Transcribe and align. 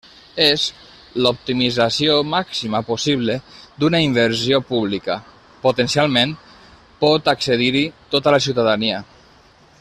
És 0.43 0.61
l'optimització 1.25 2.15
màxima 2.29 2.81
possible 2.87 3.35
d'una 3.83 4.01
inversió 4.07 4.61
pública: 4.71 5.19
potencialment 5.67 6.35
pot 7.05 7.31
accedir-hi 7.37 7.85
tota 8.17 8.35
la 8.39 8.41
ciutadania. 8.49 9.05